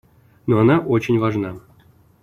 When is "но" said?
0.47-0.57